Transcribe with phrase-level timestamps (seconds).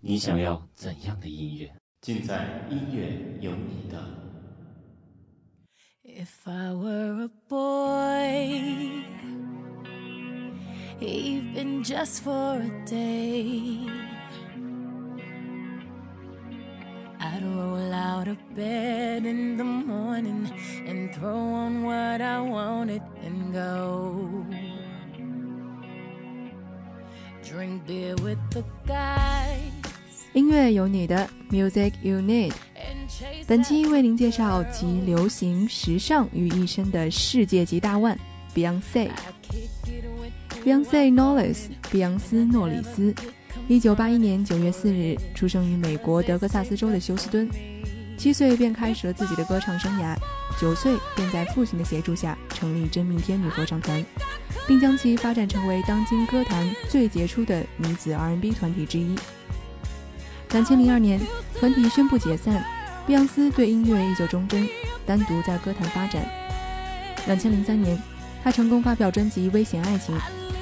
[0.00, 1.70] 你想要怎样的音乐？
[2.00, 4.02] 尽在音乐有你的。
[6.02, 9.04] If I were a boy,
[10.99, 13.87] even just for a day,
[17.19, 20.51] I'd roll out of bed in the morning
[20.87, 24.45] and throw on what I wanted and go.
[27.43, 29.71] Drink beer with the guys.
[30.33, 32.53] 音乐有你的，Music You Need。
[33.45, 38.17] 本期为您介绍集流行、时尚于一身的世界级大腕
[38.55, 39.11] Beyonce。
[40.68, 43.14] Beyonce Knowles，碧昂斯·诺里斯，
[43.68, 47.48] 一九八一年九月四日出生于美国德克萨斯州的休斯敦。
[48.18, 50.14] 七岁便开始了自己的歌唱生涯，
[50.60, 54.04] 九岁便在父亲的协助下成立真命天女合唱团，
[54.66, 59.16] 并将其发展成为当今歌坛最杰出的女子 R&B 团体之一。
[60.50, 61.18] 两千零二年，
[61.58, 62.62] 团体宣布解散。
[63.06, 64.68] 碧昂斯对音乐依旧忠贞，
[65.06, 66.22] 单独在歌坛发展。
[67.26, 67.98] 两千零三年，
[68.44, 70.14] 她成功发表专辑《危险爱情》，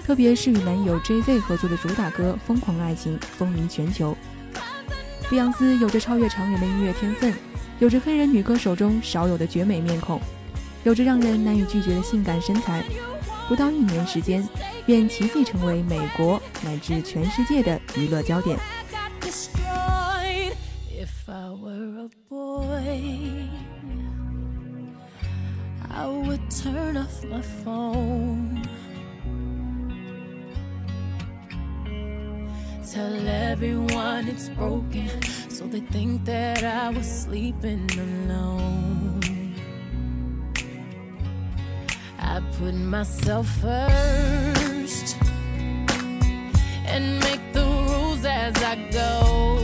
[0.07, 4.17] 特别是与男友 J.Z 合作的主打歌《疯狂爱情》风靡全球。
[5.29, 7.35] 碧昂斯有着超越常人的音乐天分，
[7.81, 10.21] 有着黑人女歌手中少有的绝美面孔，
[10.84, 12.84] 有着让人难以拒绝的性感身材。
[13.49, 14.49] 不到一年时间，
[14.87, 18.57] 便奇迹成为美国乃至全世界的娱乐焦点。
[25.99, 28.66] I would turn off my phone.
[32.92, 35.11] Tell everyone it's broken,
[35.51, 39.55] so they think that I was sleeping alone.
[42.16, 45.16] I put myself first
[46.87, 49.59] and make the rules as I go.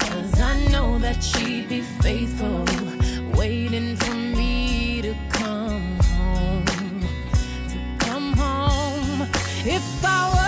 [0.00, 2.64] Cause I know that she'd be faithful,
[3.38, 4.57] waiting for me
[9.70, 10.47] If I were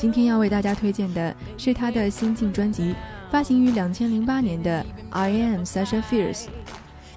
[0.00, 2.94] 今天要为大家推荐的是他的新晋专辑，
[3.30, 6.44] 发行于两千零八年的《I Am Such a Fierce》。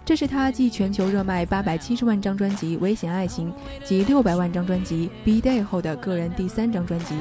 [0.03, 3.53] 这是他继全球热卖八百七十万张专辑《危险爱情》
[3.87, 7.15] 及六百万张专辑《B Day》后的个人第三张专辑。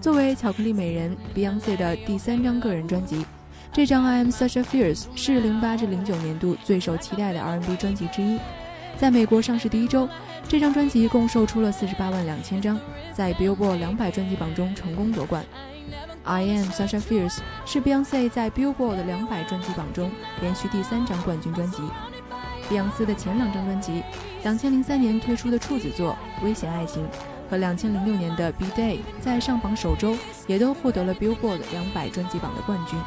[0.00, 3.26] 作为巧克力美人 Beyonce 的第三张个人专辑，
[3.72, 8.38] 这张《I Am Such a Fierce》是零八至零九年度最受期待的 R&B 专辑之一。
[8.96, 10.08] 在美国上市第一周，
[10.48, 12.78] 这张专辑一共售出了四十八万两千张，
[13.12, 15.44] 在 Billboard 两百专辑榜中成功夺冠。
[16.22, 20.10] I Am Such a Fierce 是 Beyonce 在 Billboard 两百专辑榜中
[20.40, 21.78] 连续第三张冠军专辑。
[22.68, 24.02] 碧昂斯的前两张专辑，
[24.44, 27.04] 两千零三年推出的处子作《危险爱情》
[27.50, 30.16] 和两千零六年的《B Day》在上榜首周
[30.46, 32.98] 也都获得了 Billboard 两百专辑榜的冠军。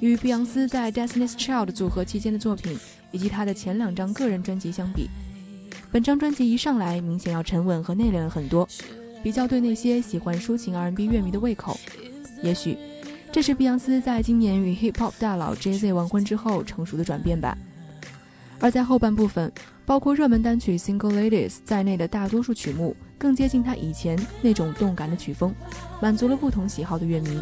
[0.00, 2.78] 与碧昂斯在 Destiny's Child 组合期间的作品，
[3.10, 5.08] 以及他的前两张个人专辑相比，
[5.92, 8.66] 本张专辑一上来明显要沉稳和内敛了很多，
[9.22, 11.78] 比较对那些喜欢抒情 R&B 乐迷的胃口。
[12.42, 12.78] 也许
[13.30, 17.56] 这是碧昂斯在今年与 Hip Hop 大佬 Jay-Z 完婚之后成熟的转变吧。
[18.58, 19.52] 而在后半部分，
[19.84, 25.54] 包括热门单曲 Single Ladies 在内的大多数曲目，更接近他以前那种动感的曲风，
[26.00, 27.40] 满足了不同喜好的乐迷。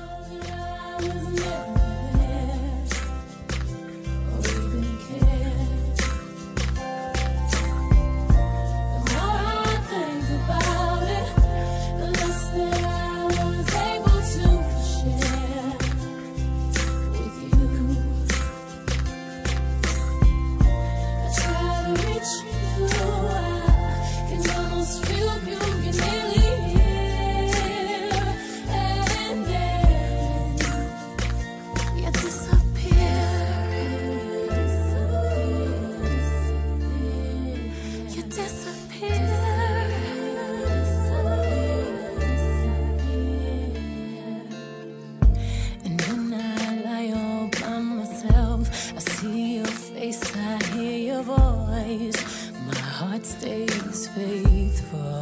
[51.88, 55.20] lies, my heart stays faithful.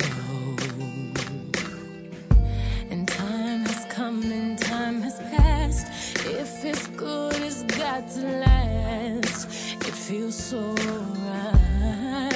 [2.90, 5.86] And time has come and time has passed.
[6.26, 9.48] If it's good, it's got to last.
[9.86, 12.35] It feels so right.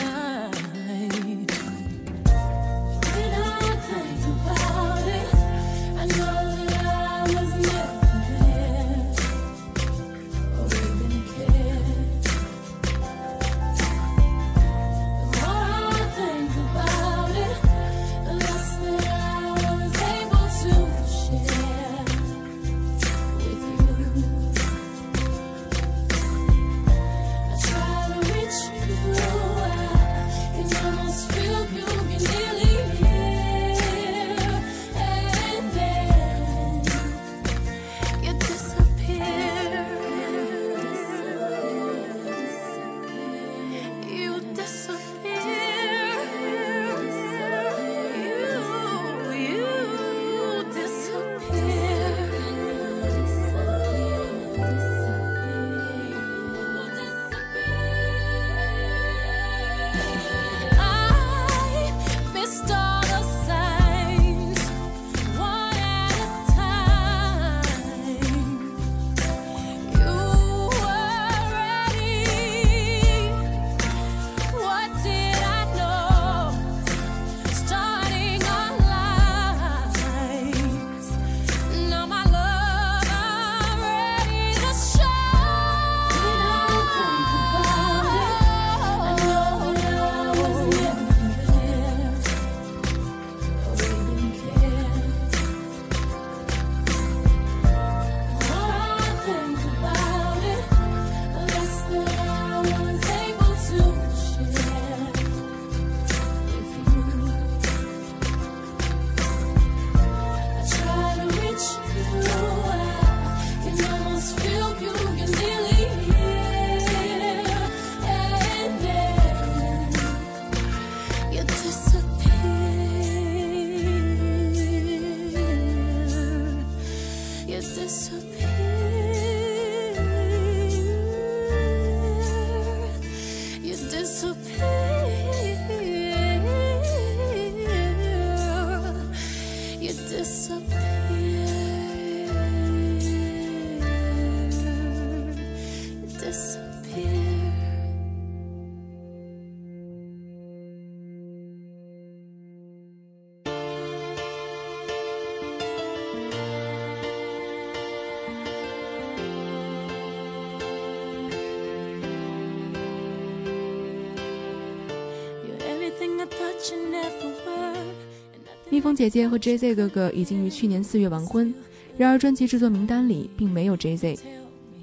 [168.81, 171.53] 蜜蜂姐姐和 J Z 哥哥已经于去年四月完婚，
[171.99, 174.19] 然而专辑制作名单里并没有 J Z。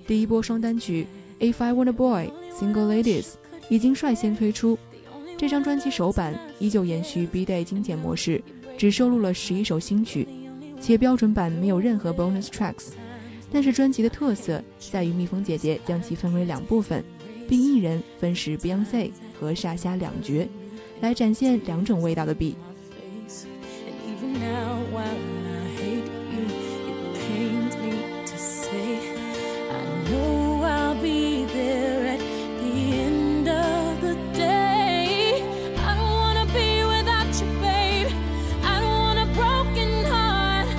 [0.05, 1.07] 第一波双单曲
[1.43, 3.29] 《If I Want a Boy》Single Ladies
[3.69, 4.77] 已经率先推出，
[5.35, 8.39] 这张专辑首版依旧延续 B Day 精简模式，
[8.77, 10.27] 只收录了十一首新曲，
[10.79, 12.89] 且标准版没有任何 bonus tracks。
[13.51, 17.03] 但是专辑的特色在于蜜蜂姐姐将其分为两部分，
[17.49, 20.47] 并一人分饰 Beyonce 和沙虾两角，
[21.01, 22.55] 来展现两种味道的 B。
[24.39, 26.45] now while I hate you.
[26.91, 27.91] It pains me
[28.25, 28.99] to say,
[29.71, 32.19] I know I'll be there at
[32.61, 32.73] the
[33.05, 35.41] end of the day.
[35.77, 38.11] I don't wanna be without you, babe.
[38.63, 40.69] I don't want a broken heart.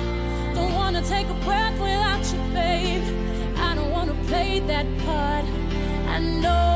[0.55, 3.03] Don't wanna take a breath without you, babe.
[3.57, 5.45] I don't wanna play that part.
[6.07, 6.68] I know.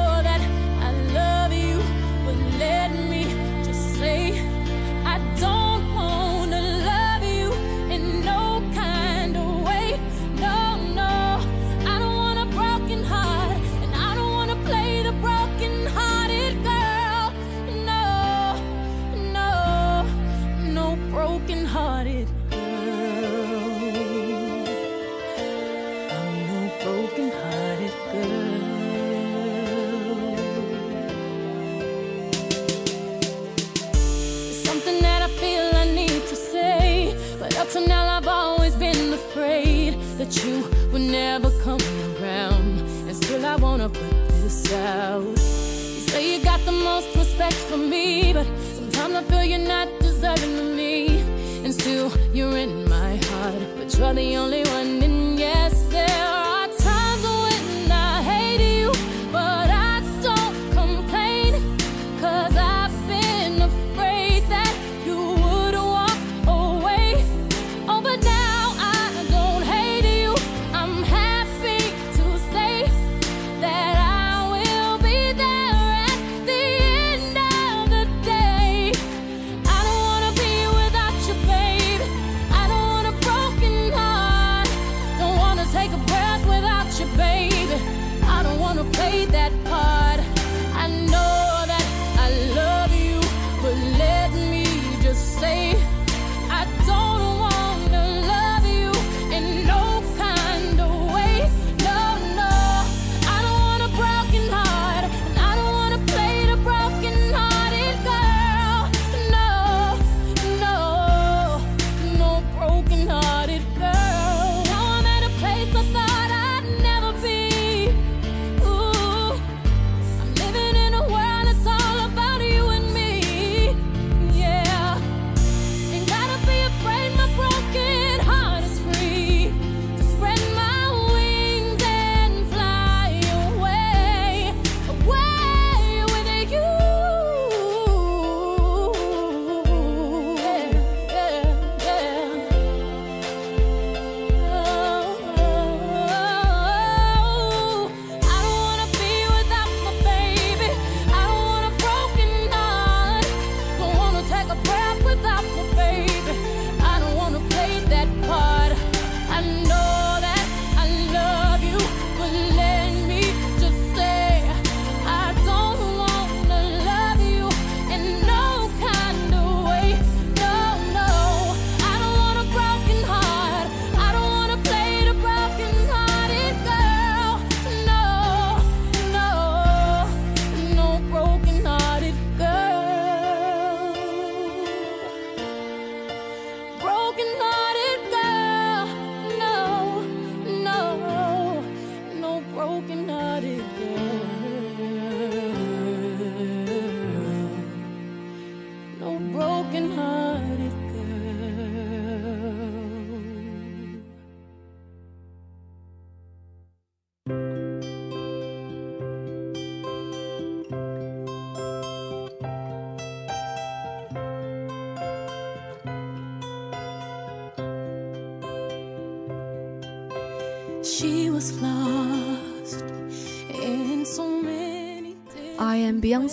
[44.74, 45.24] out.
[45.24, 49.88] You say you got the most respect for me, but sometimes I feel you're not
[50.00, 51.20] deserving of me.
[51.64, 55.43] And still, you're in my heart, but you're the only one in your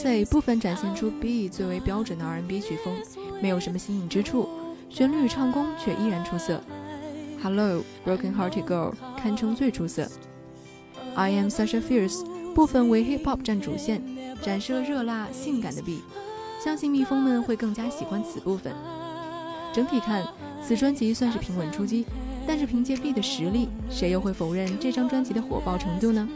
[0.03, 2.95] c 部分展现出 B 最为标准的 R&B 曲风，
[3.43, 4.49] 没有什么新颖之处，
[4.89, 6.59] 旋律与唱功却依然出色。
[7.43, 10.09] Hello Broken Hearted Girl 堪称最出色。
[11.15, 14.01] I am such a fierce 部分为 Hip Hop 占主线，
[14.41, 16.01] 展示了热辣性感的 B，
[16.65, 18.73] 相信蜜蜂们会更加喜欢此部分。
[19.71, 20.25] 整体看，
[20.67, 22.07] 此专辑算是平稳出击。
[22.47, 26.27] 但是凭借 B 的实力，谁又会否认这张专辑的火爆程度呢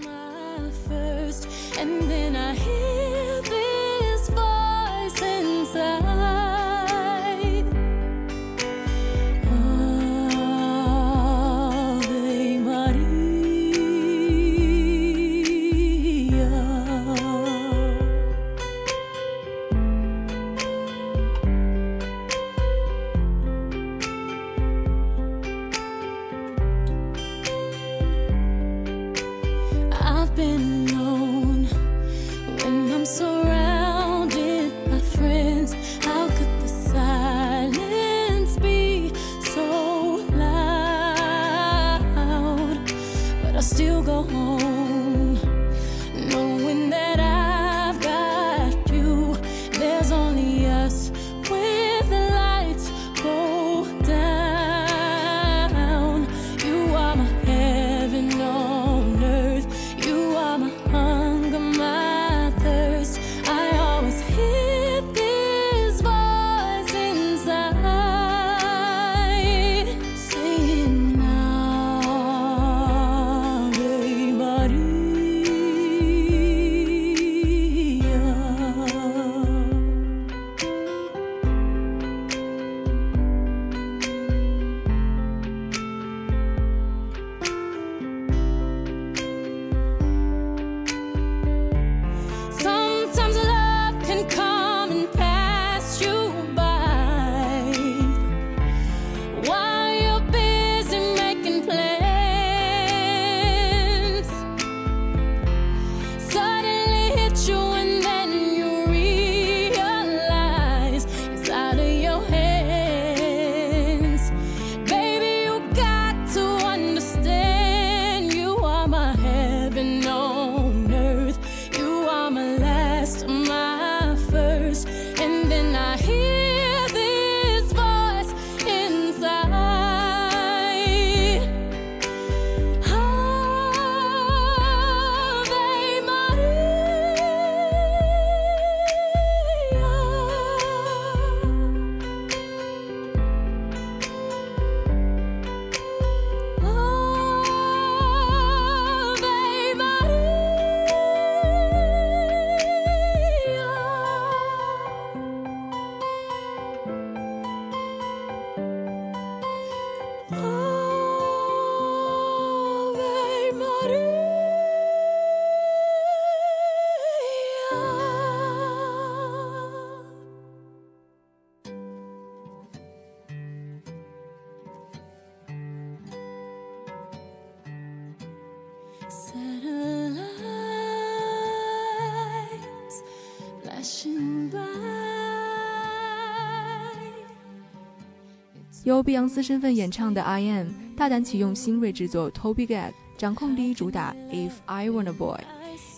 [188.94, 195.36] 由碧昂斯身份演唱的《I Am》，大胆启用新锐制作 Toby Gad，掌控第一主打《If I Want a Boy》，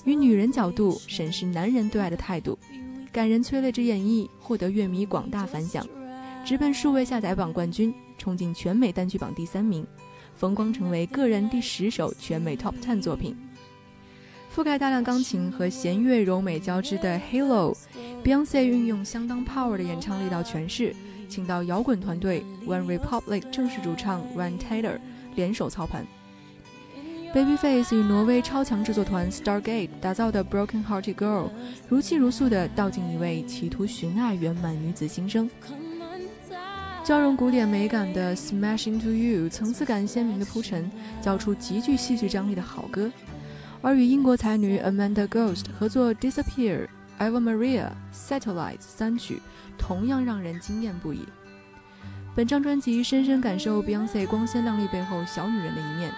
[0.07, 2.59] 与女人角度审视男人对爱的态度，
[3.13, 5.87] 感人催泪之演绎获得乐迷广大反响，
[6.43, 9.87] 直奔数位下载榜冠军，冲进全美单曲榜第三名，
[10.35, 13.37] 风光成为个人第十首全美 Top Ten 作品。
[14.55, 17.75] 覆盖大量钢琴和弦乐柔美交织的《Halo》
[18.25, 20.97] ，Beyonce 运用相当 power 的演唱力道诠释。
[21.29, 24.99] 请到摇滚团队 One Republic 正式主唱 Ryan Taylor
[25.35, 26.07] 联手操盘。
[27.35, 31.45] Babyface 与挪威超强制作团 Stargate 打造的《Broken Hearted Girl》，
[31.89, 35.51] 如泣如诉地道尽一位企图寻爱圆满女子心声。
[37.05, 43.11] 交融古典美感的《Smash Into You》，层次感鲜明的铺陈，交出极具戏剧张力的好歌。
[43.83, 46.87] 而与英国才女 Amanda Ghost 合作《Disappear》、
[47.19, 49.41] Eva Maria、Satellite 三曲。
[49.79, 51.21] 同样让人惊艳不已。
[52.35, 56.11] 本张专辑深深感受 Beyonce 光鲜亮丽背后小女人的一面，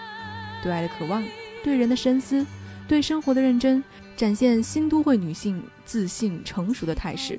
[0.63, 1.21] 对爱的渴望，
[1.61, 2.45] 对人的深思，
[2.87, 3.83] 对生活的认真，
[4.15, 7.37] 展现新都会女性自信成熟的态势。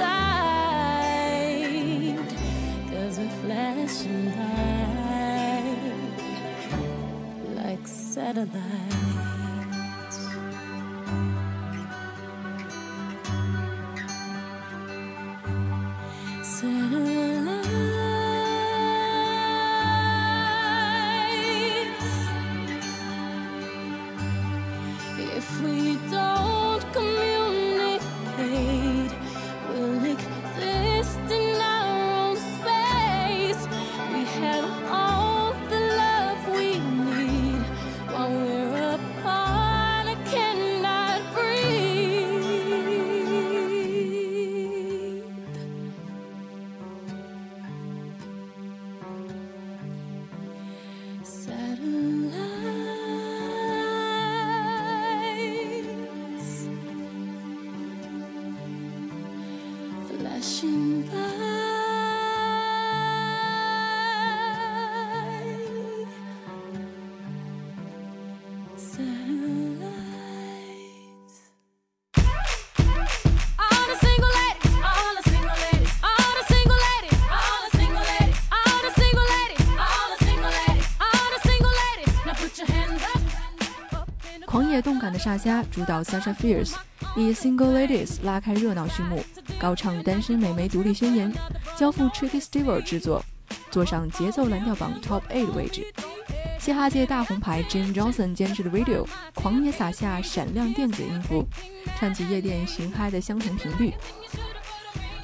[2.92, 5.64] cause we're flashing by
[7.64, 9.13] like satellites.
[84.54, 86.76] 狂野动感的沙虾主导 Sasha Fierce，
[87.18, 89.20] 以 Single Ladies 拉开热闹序幕，
[89.58, 91.34] 高唱单身美眉独立宣言，
[91.76, 93.26] 交付 Tricky Stewart 制作，
[93.72, 95.84] 坐上节奏蓝调榜 Top Eight 位置。
[96.60, 101.44] 嘻哈界大红牌 Jim Johnson 监制的 Video，狂野洒下闪亮电子音符，
[101.98, 103.92] 串起夜店寻嗨的相同频率。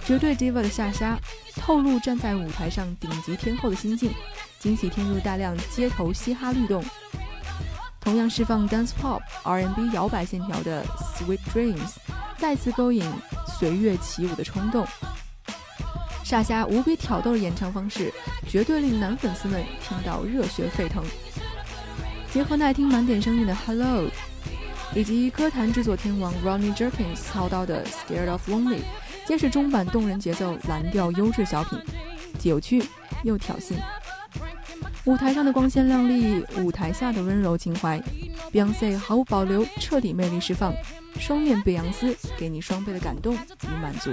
[0.04, 1.20] 绝对 Diva 的夏夏，
[1.54, 4.12] 透露站在舞台上顶级天后的心境，
[4.58, 6.84] 惊喜添入大量街头嘻哈律动。
[8.10, 10.84] 同样释放 dance pop R&B 摇摆线条的
[11.16, 11.98] Sweet Dreams，
[12.40, 13.06] 再次勾引
[13.60, 14.84] 随乐起舞的冲动。
[16.24, 18.12] 傻虾无比挑逗的演唱方式，
[18.48, 21.04] 绝对令男粉丝们听到热血沸腾。
[22.34, 24.10] 结合耐听满点声音的 Hello，
[24.96, 28.82] 以及歌坛制作天王 Ronnie Jerkins 操刀的 Scared of Lonely，
[29.28, 31.80] 皆是中版动人节奏蓝调优质小品，
[32.40, 32.84] 既有趣
[33.24, 33.76] 又挑衅。
[35.06, 38.00] 舞台上的光鲜亮丽，舞台下的温柔情怀
[38.52, 40.74] ，Beyonce 毫无保留，彻底魅力释放，
[41.20, 44.12] 双面贝昂斯，给你双倍的感动与满足。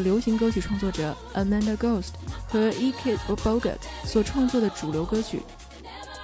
[0.00, 2.10] 流行歌曲创作者 Amanda Ghost
[2.48, 5.42] 和 E Kid Bogut 所创作的主流歌曲。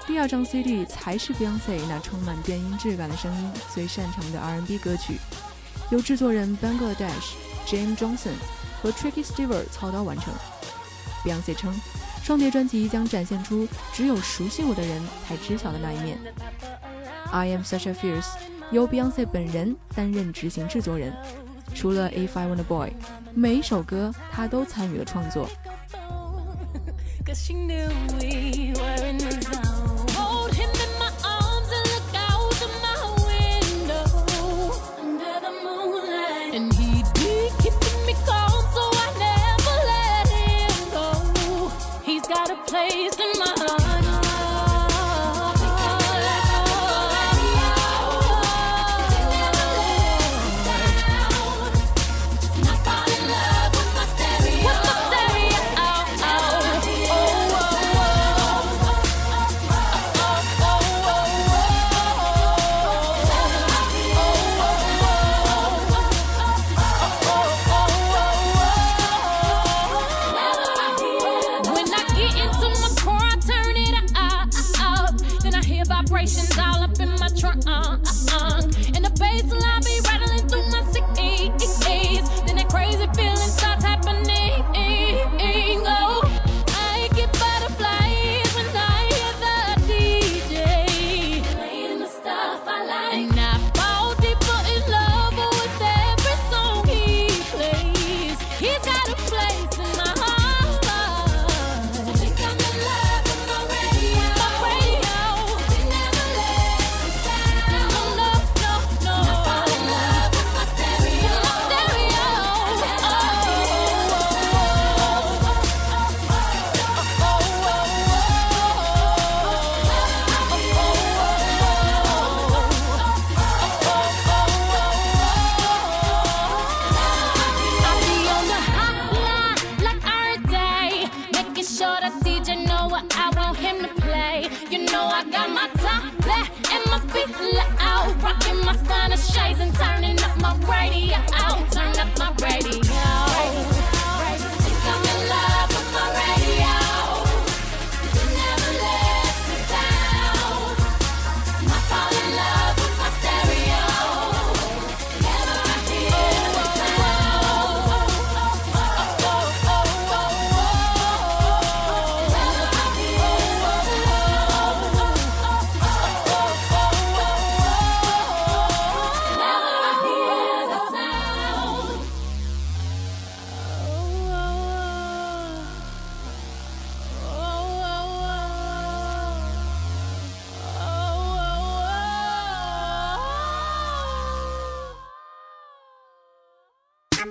[0.06, 5.18] 第二张 CD 才是 Beyonce 那充满电音质感的声音最擅长的 R&B 歌曲，
[5.90, 7.34] 由制作人 Bangladesh
[7.66, 8.32] James Johnson
[8.82, 10.32] 和 Tricky Stewart 操刀完成。
[11.24, 11.78] Beyonce 称，
[12.22, 16.18] 双碟专辑将展现出只有熟悉我的人才知晓的那一面。
[17.30, 18.32] I Am Such a Fierce
[18.70, 21.12] 由 Beyonce 本人担任执行制作人，
[21.74, 22.92] 除了 If I Want a Boy，
[23.34, 25.48] 每一首歌他都参与了创作。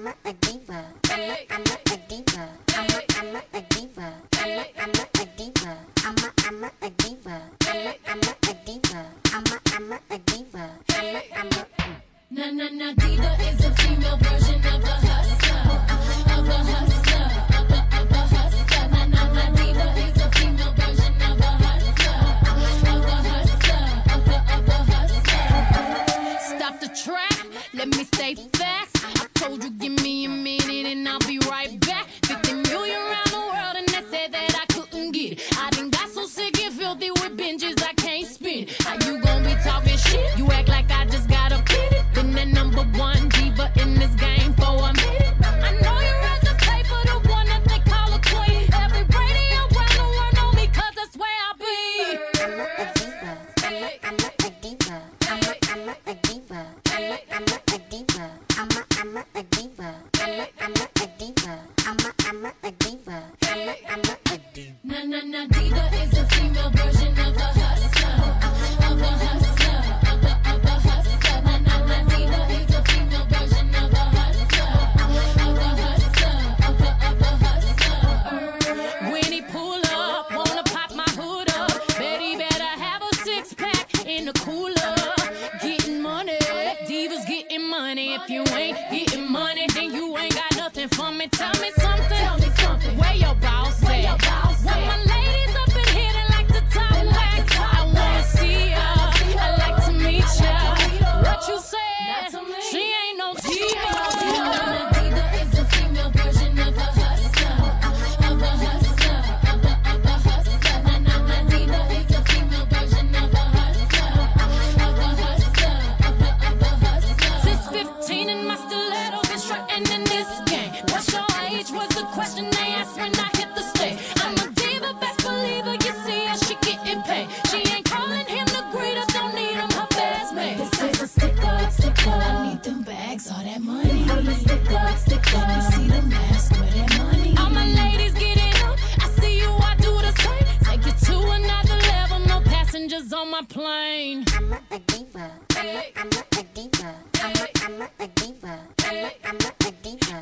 [0.08, 0.86] I'm a, I'm a, diva.
[1.10, 2.48] I'm a, I'm a, diva.
[2.70, 5.74] I'm a, I'm a, diva.
[6.00, 7.42] I'm a, I'm a, diva.
[7.66, 9.06] I'm a, I'm a, diva.
[9.34, 10.70] I'm a, I'm a, diva.
[10.92, 11.66] I'm a, I'm a.
[12.32, 15.07] Na na na diva is a female version of a.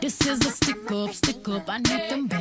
[0.02, 1.70] This is a stick up, stick up.
[1.70, 2.35] I need them.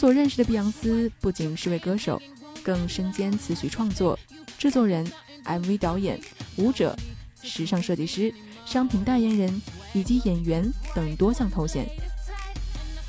[0.00, 2.18] 所认识的碧昂斯不仅是位歌手，
[2.62, 4.18] 更身兼词曲创作、
[4.56, 5.06] 制作人、
[5.44, 6.18] MV 导演、
[6.56, 6.96] 舞者、
[7.42, 8.32] 时尚设计师、
[8.64, 9.60] 商品代言人
[9.92, 11.86] 以及演员等多项头衔。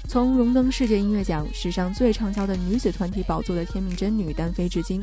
[0.09, 5.01] 从荣登世界音乐奖史上最畅销的女子团体宝座的天命真女单飞至今，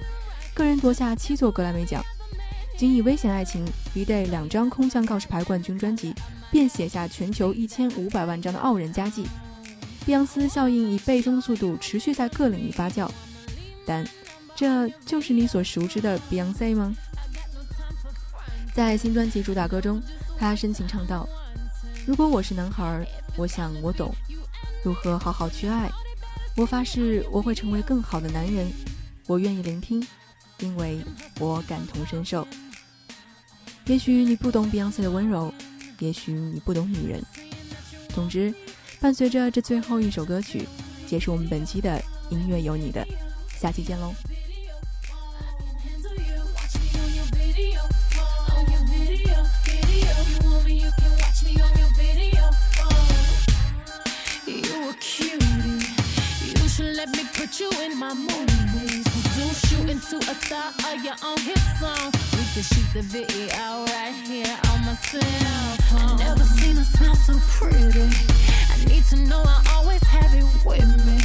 [0.53, 2.05] 个人夺下七座格莱美奖，
[2.77, 3.65] 仅以《危险爱情》
[3.95, 6.13] 一对两张空降告示牌冠军专辑，
[6.51, 9.25] 便写下全球一千五百万张的傲人佳绩。
[10.09, 13.11] 碧昂斯效应以倍增速度持续在各领域发酵，
[13.85, 14.09] 但
[14.57, 16.95] 这就是你所熟知的 Beyonce 吗？
[18.73, 20.01] 在新专辑主打歌中，
[20.39, 21.29] 他深情唱道
[22.09, 23.07] ：“如果我是男孩，
[23.37, 24.11] 我想我懂
[24.83, 25.91] 如何好好去爱。
[26.57, 28.67] 我发誓我会成为更好的男人。
[29.27, 30.03] 我愿意聆听，
[30.61, 31.05] 因为
[31.39, 32.49] 我感同身受。
[33.85, 35.53] 也许你不懂 Beyonce 的温柔，
[35.99, 37.23] 也许你不懂女人。
[38.15, 38.55] 总之。”
[39.01, 40.69] 伴随着这最后一首歌曲，
[41.07, 43.07] 结束我们本期的音乐有你的，
[43.61, 44.13] 下期见喽。
[56.81, 58.48] Let me put you in my mood.
[68.99, 71.19] Need to know I always have it with me.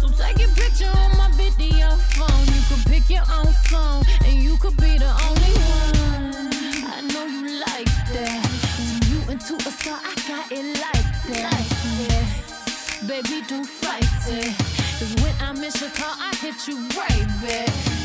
[0.00, 2.46] So take a picture on my video phone.
[2.54, 6.50] You could pick your own song, and you could be the only one.
[6.86, 8.42] I know you like that.
[8.76, 11.62] Turn you into a star, I got it like that.
[12.08, 13.08] Yeah.
[13.08, 14.81] Baby, don't fight it.
[15.02, 18.01] Cause when I miss your call, I hit you right back.